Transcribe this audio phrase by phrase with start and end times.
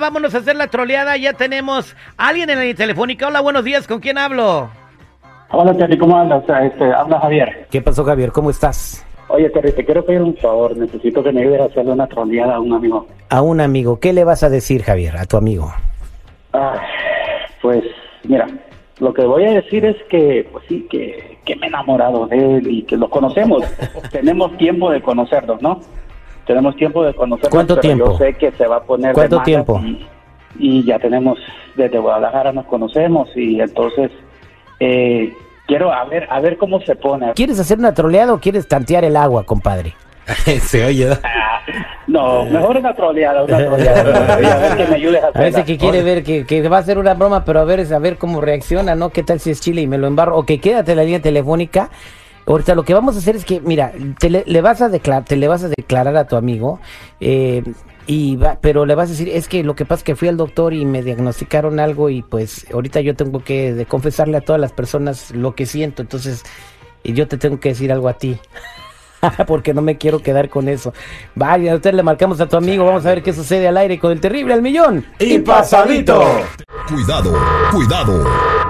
[0.00, 1.16] vámonos a hacer la troleada.
[1.16, 3.28] Ya tenemos a alguien en la línea telefónica.
[3.28, 3.86] Hola, buenos días.
[3.86, 4.68] ¿Con quién hablo?
[5.52, 6.44] Hola Terry, ¿cómo andas?
[6.62, 7.66] Este, habla Javier.
[7.70, 8.30] ¿Qué pasó, Javier?
[8.32, 9.04] ¿Cómo estás?
[9.28, 10.76] Oye Terry, te quiero pedir un favor.
[10.76, 13.06] Necesito que me ayudes a hacerle una troleada a un amigo.
[13.28, 14.00] A un amigo.
[14.00, 15.72] ¿Qué le vas a decir, Javier, a tu amigo?
[16.52, 16.80] Ah,
[17.62, 17.84] pues,
[18.24, 18.46] mira,
[19.00, 22.36] lo que voy a decir es que, pues sí, que, que me he enamorado de
[22.36, 23.64] él y que lo conocemos.
[24.12, 25.80] Tenemos tiempo de conocernos, ¿no?
[26.50, 27.52] Tenemos tiempo de conocernos.
[27.52, 28.10] ¿Cuánto pero tiempo?
[28.10, 29.14] Yo sé que se va a poner.
[29.14, 29.80] ¿Cuánto tiempo?
[29.84, 30.08] Y,
[30.58, 31.38] y ya tenemos,
[31.76, 34.10] desde Guadalajara nos conocemos y entonces
[34.80, 35.32] eh,
[35.68, 37.34] quiero a ver, a ver cómo se pone.
[37.34, 39.94] ¿Quieres hacer una troleada o quieres tantear el agua, compadre?
[40.60, 41.10] Se oye.
[42.08, 44.00] No, mejor una troleada, una troleada.
[44.54, 46.80] A ver que me ayudes a A veces que quiere ver que, que va a
[46.80, 49.10] hacer una broma, pero a ver, a ver cómo reacciona, ¿no?
[49.10, 50.36] ¿Qué tal si es Chile y me lo embarro?
[50.36, 51.90] O que quédate en la línea telefónica.
[52.50, 55.24] Ahorita lo que vamos a hacer es que, mira, te le, le vas a declarar,
[55.24, 56.80] te le vas a declarar a tu amigo,
[57.20, 57.62] eh,
[58.06, 60.26] y va- pero le vas a decir, es que lo que pasa es que fui
[60.26, 64.40] al doctor y me diagnosticaron algo y pues ahorita yo tengo que de confesarle a
[64.40, 66.42] todas las personas lo que siento, entonces
[67.04, 68.36] y yo te tengo que decir algo a ti.
[69.46, 70.92] Porque no me quiero quedar con eso.
[71.34, 74.12] Vaya, usted le marcamos a tu amigo, vamos a ver qué sucede al aire con
[74.12, 75.04] el terrible al millón.
[75.18, 76.22] Y pasadito.
[76.88, 77.32] Cuidado,
[77.70, 78.24] cuidado.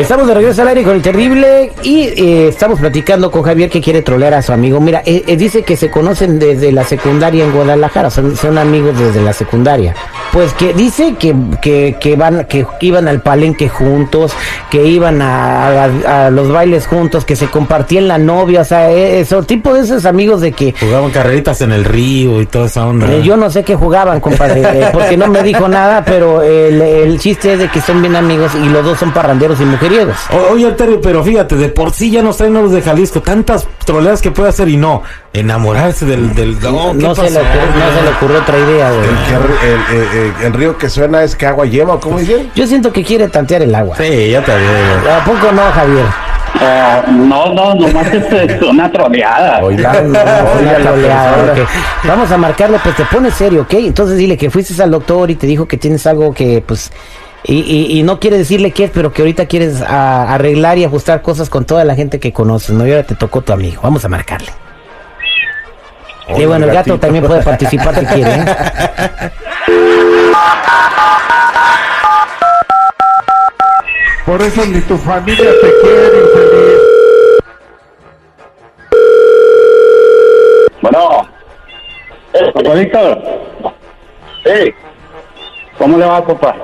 [0.00, 3.82] Estamos de regreso al aire con el terrible y eh, estamos platicando con Javier que
[3.82, 4.80] quiere trolear a su amigo.
[4.80, 8.98] Mira, eh, eh, dice que se conocen desde la secundaria en Guadalajara, son, son amigos
[8.98, 9.94] desde la secundaria.
[10.32, 14.32] Pues que dice que, que, que van, que iban al palenque juntos,
[14.70, 18.90] que iban a, a- a los bailes juntos, que se compartían la novia, o sea,
[18.90, 22.86] eso, tipo de esos amigos de que Jugaban carreritas en el río y toda esa
[22.86, 23.06] onda.
[23.18, 27.52] yo no sé qué jugaban, compadre, porque no me dijo nada, pero el, el chiste
[27.52, 29.64] es de que son bien amigos y los dos son parranderos y
[30.32, 33.66] O- Oye, Terry, pero fíjate, de por sí ya nos traen los de Jalisco, tantas
[33.84, 35.02] troleadas que puede hacer y no,
[35.32, 36.34] enamorarse del...
[36.34, 39.00] del no, ¿qué no, se le ocurrió, no se le ocurrió otra idea, güey.
[39.02, 42.00] El, que ri- el- el- el- el río que suena es que agua lleva, ¿o
[42.00, 42.50] ¿cómo dicen?
[42.54, 43.96] Yo siento que quiere tantear el agua.
[43.96, 45.10] Sí, ya te digo.
[45.20, 46.04] ¿A poco no, Javier?
[46.62, 49.60] Ah, no, no, nomás es una troleada.
[49.62, 51.62] Oiga, No, una troleada, persona.
[51.62, 51.68] ok.
[52.04, 53.74] Vamos a marcarle, pues te pones serio, ¿ok?
[53.74, 56.90] Entonces dile que fuiste al doctor y te dijo que tienes algo que, pues,
[57.44, 60.84] y, y- y no quiere decirle qué es, pero que ahorita quieres a- arreglar y
[60.84, 62.86] ajustar cosas con toda la gente que conoces, ¿no?
[62.86, 63.80] Y ahora te tocó tu amigo.
[63.82, 64.50] Vamos a marcarle.
[66.36, 68.44] y bueno, el gato también puede participar si quiere, ¿eh?
[74.26, 76.80] Por eso ni tu familia te quiere, infeliz.
[80.82, 81.28] Bueno.
[82.54, 83.18] Papá Víctor.
[84.44, 84.74] Sí.
[85.78, 86.54] ¿Cómo le va, compa?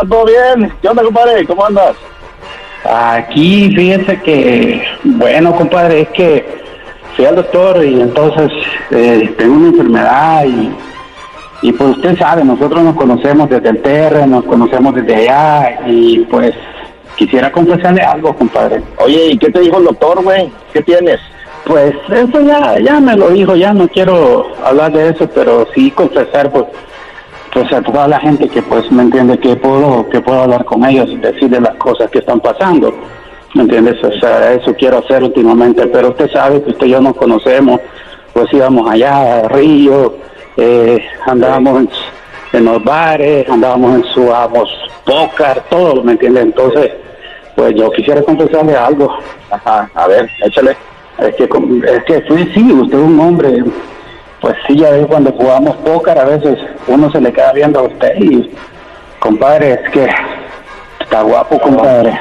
[0.00, 0.72] Ah, todo bien.
[0.80, 1.44] ¿Qué onda, compadre?
[1.44, 1.94] ¿Cómo andas?
[2.84, 6.62] Aquí, fíjese que, bueno, compadre, es que
[7.14, 8.50] fui al doctor y entonces
[8.90, 10.72] eh, tengo una enfermedad y,
[11.60, 16.20] y pues usted sabe, nosotros nos conocemos desde el TR, nos conocemos desde allá y
[16.20, 16.54] pues
[17.16, 18.80] quisiera confesarle algo, compadre.
[18.96, 20.50] Oye, ¿y qué te dijo el doctor, güey?
[20.72, 21.20] ¿Qué tienes?
[21.66, 25.90] Pues eso ya, ya me lo dijo, ya no quiero hablar de eso, pero sí
[25.90, 26.64] confesar, pues,
[27.52, 30.84] pues a toda la gente que pues me entiende que puedo, que puedo hablar con
[30.84, 32.94] ellos y decirles las cosas que están pasando,
[33.54, 34.02] ¿me entiendes?
[34.04, 37.80] O sea, eso quiero hacer últimamente, pero usted sabe que usted y yo nos conocemos,
[38.32, 40.14] pues íbamos allá a Río,
[40.56, 41.90] eh, andábamos en,
[42.52, 44.68] en los bares, andábamos en su amos
[45.04, 46.42] pócar, todo, ¿me entiende?
[46.42, 46.92] Entonces,
[47.56, 49.12] pues yo quisiera confesarle algo.
[49.50, 50.76] Ajá, a ver, échale.
[51.18, 53.62] Es que, es que sí, sí, usted es un hombre,
[54.40, 57.82] pues sí, ya ve cuando jugamos póker a veces uno se le queda viendo a
[57.82, 58.50] usted y,
[59.18, 60.08] compadre, es que
[61.00, 62.18] está guapo, compadre.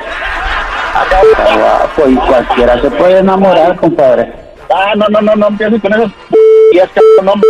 [1.11, 4.33] Está guapo y cualquiera se puede enamorar, compadre.
[4.73, 6.11] Ah, no, no, no, no empieces con esas
[6.71, 7.41] y es que no mamón,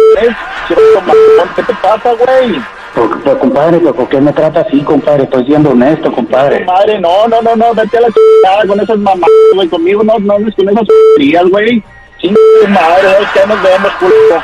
[1.56, 2.62] ¿Qué te pasa, güey?
[2.96, 5.24] Pues, pues, compadre, pues, ¿por qué me trata así, compadre?
[5.24, 6.64] Estoy siendo honesto, compadre.
[6.66, 9.68] Madre, no, no, no, no, vete a la chingada con esas mamás, güey.
[9.68, 10.88] Conmigo no, no con esas
[11.18, 11.84] días, güey.
[12.20, 14.42] Chinga tu madre, es que nos vemos, culo.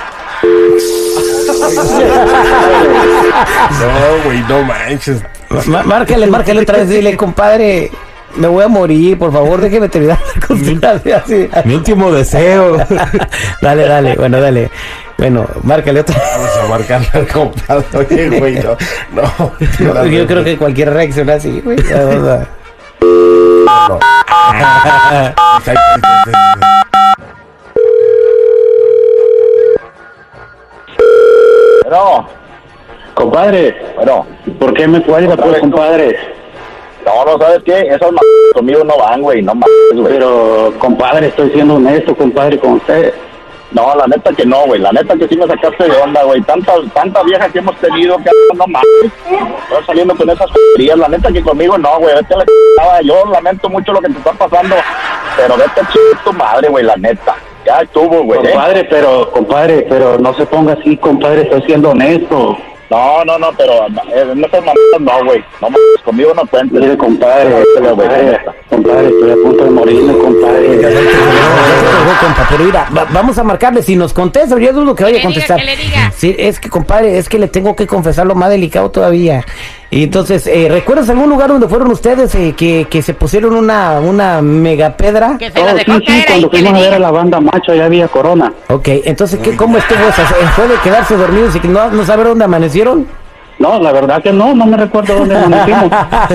[3.80, 5.22] No, güey, no manches.
[5.68, 7.92] Ma- márcale, márcale otra vez, dile, compadre,
[8.36, 11.22] me voy a morir, por favor, déjeme terminar la conspiración.
[11.24, 12.78] Así, Mi último deseo.
[13.62, 14.70] dale, dale, bueno, dale.
[15.18, 16.26] Bueno, márcale otra vez.
[16.36, 17.86] Vamos a marcarle al compadre.
[17.98, 18.76] Oye, güey, no.
[19.14, 19.54] No.
[20.06, 21.78] Yo creo que cualquier reacción así, güey.
[21.78, 22.48] vamos a-
[23.02, 24.00] No.
[31.96, 32.26] Pero,
[33.14, 34.26] Compadre, bueno,
[34.60, 36.20] ¿por qué me cuelga, pues, compadre?
[37.06, 37.80] no, no, ¿sabes qué?
[37.88, 38.20] Esas m
[38.54, 40.14] conmigo no van, güey, no mames, güey.
[40.14, 43.14] Pero, compadre, estoy siendo honesto, compadre, con usted.
[43.72, 44.82] No, la neta que no, güey.
[44.82, 46.42] La neta que sí me sacaste de onda, güey.
[46.42, 49.14] Tanta, tanta vieja que hemos tenido que no mames.
[49.64, 50.98] Estoy saliendo con esas frías.
[50.98, 52.14] La neta que conmigo no, güey.
[52.16, 53.02] Vete a la.
[53.02, 54.76] Yo lamento mucho lo que te está pasando.
[55.38, 57.36] Pero vete a tu madre, güey, la neta.
[57.66, 58.40] Ya estuvo, güey.
[58.42, 58.52] ¿eh?
[58.52, 62.58] Compadre, pero, compadre, pero no se ponga así, compadre, estoy siendo honesto.
[62.88, 65.40] No, no, no, pero eh, en esas mamadas no, güey.
[65.60, 66.80] No mames, conmigo no cuentes.
[66.80, 68.40] Mire, compadre, compadre,
[68.70, 70.82] compadre, estoy a punto de morirme, compadre.
[70.82, 73.82] Ya te colgó, compa, pero mira, va- vamos a marcarle.
[73.82, 75.58] Si nos contesta, yo dudo que vaya a contestar.
[75.60, 76.12] que le diga.
[76.16, 79.44] Sí, es que, compadre, es que le tengo que confesar lo más delicado todavía.
[79.96, 84.02] Y entonces, eh, ¿recuerdas algún lugar donde fueron ustedes eh, que, que se pusieron una,
[84.02, 85.38] una mega pedra?
[85.40, 88.10] Que se Oh, sí, sí, cuando fuimos a ver a la banda macho, ya había
[88.10, 88.52] corona.
[88.68, 90.22] Ok, entonces, ¿qué, ¿cómo estuvo eso?
[90.54, 93.08] ¿Fue de quedarse dormidos y que no, no saber dónde amanecieron?
[93.66, 95.90] No, la verdad que no, no me recuerdo dónde amanecimos.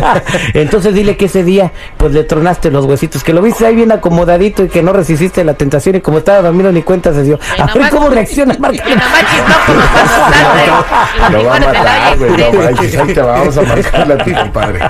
[0.55, 3.93] Entonces dile que ese día pues le tronaste los huesitos, que lo viste ahí bien
[3.93, 7.38] acomodadito y que no resististe la tentación y como estaba dormido ni cuenta se dio.
[7.56, 8.85] A ver nomás- cómo reacciona, Que Marca.
[8.88, 12.31] nomás estás Lo va a matar, güey.
[12.31, 12.59] No aire.
[12.59, 14.81] manches, ahí te vamos a marcarle a ti, compadre.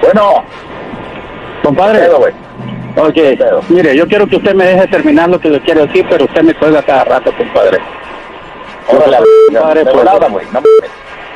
[0.00, 0.44] Bueno,
[1.62, 3.16] Compadre, ok,
[3.68, 6.42] mire, yo quiero que usted me deje terminar lo que le quiero decir, pero usted
[6.42, 7.78] me cuelga cada rato, compadre.
[8.88, 10.46] Órale, Compadre, de pues, volada, güey.
[10.52, 10.60] No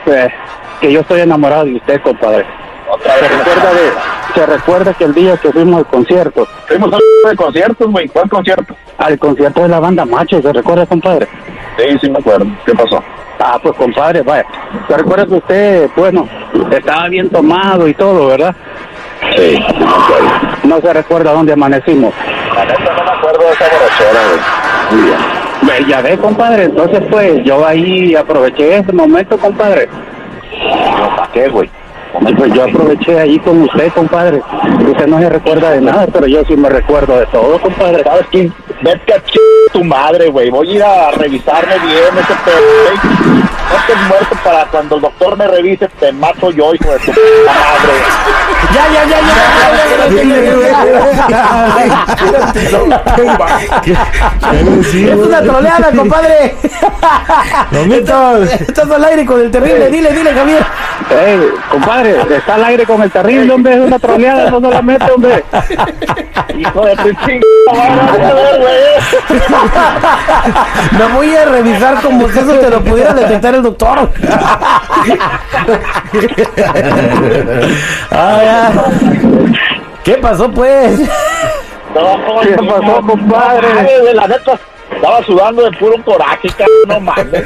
[0.05, 0.32] pues,
[0.81, 2.44] que yo estoy enamorado de usted, compadre.
[2.90, 6.96] Otra Se recuerda, de, se recuerda que el día que fuimos al concierto, Fuimos a
[6.96, 8.08] un de conciertos, güey.
[8.08, 8.76] ¿Cuál concierto?
[8.99, 11.29] al concierto de la banda macho, ¿se recuerda, compadre?
[11.76, 12.46] Sí, sí me acuerdo.
[12.64, 13.02] ¿Qué pasó?
[13.38, 14.46] Ah, pues compadre, vaya.
[14.88, 16.26] Se recuerda que usted, bueno,
[16.70, 18.55] estaba bien tomado y todo, ¿verdad?
[19.37, 19.65] Sí.
[20.65, 22.12] No se recuerda dónde amanecimos.
[22.55, 24.41] No me acuerdo de esa borrachera, güey.
[24.91, 25.88] Muy bien.
[25.88, 29.88] Ya ve, compadre, entonces pues yo ahí aproveché ese momento, compadre.
[31.00, 31.69] No, ¿Para qué, güey?
[32.37, 34.41] Pues yo aproveché ahí con usted, compadre.
[34.88, 38.03] Usted no se recuerda de nada, pero yo sí me recuerdo de todo, compadre.
[38.05, 38.50] ¿Sabes qué?
[38.82, 39.37] Vete a ch
[39.73, 40.50] tu madre, güey.
[40.50, 42.97] Voy a ir a revisarme bien ese pedo, güey.
[43.69, 47.10] No estés muerto para cuando el doctor me revise, te mato yo, hijo de tu
[47.10, 47.94] madre.
[48.72, 49.34] Ya, ya, ya, ya,
[49.76, 49.87] ya,
[55.10, 56.54] Es una troleada, compadre.
[58.60, 59.90] Estás al aire con el terrible.
[59.90, 60.64] Dile, dile, Javier.
[61.10, 61.40] Ey,
[61.70, 65.44] compadre, está al aire con el terrible, hombre, es una troleada, no solamente, hombre.
[66.56, 68.06] Hijo de tu chingada.
[70.93, 74.10] Me voy a revisar como si eso te lo pudiera detectar el doctor.
[78.10, 78.72] Ah.
[80.05, 81.01] ¿Qué pasó, pues?
[81.01, 83.69] No, ¿Qué no, pasó, no, compadre?
[83.75, 84.58] no güey, la neta,
[84.94, 87.44] estaba sudando de puro coraje, cabrón, no mames.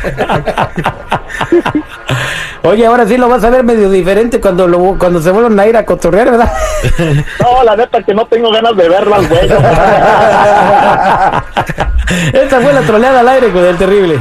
[2.62, 5.66] Oye, ahora sí lo vas a ver medio diferente cuando lo, cuando se vuelvan a
[5.66, 6.52] ir a cotorrear, ¿verdad?
[7.40, 9.48] No, la neta que no tengo ganas de verlas, güey.
[9.48, 9.74] no mames.
[12.32, 14.20] Esta fue la troleada al aire con el terrible.